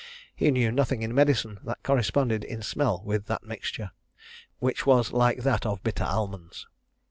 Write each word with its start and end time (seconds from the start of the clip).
He 0.35 0.49
knew 0.49 0.71
nothing 0.71 1.03
in 1.03 1.13
medicine 1.13 1.59
that 1.63 1.83
corresponded 1.83 2.43
in 2.43 2.63
smell 2.63 3.03
with 3.05 3.27
that 3.27 3.43
mixture, 3.43 3.91
which 4.57 4.87
was 4.87 5.11
like 5.13 5.43
that 5.43 5.63
of 5.63 5.83
bitter 5.83 6.05
almonds. 6.05 6.65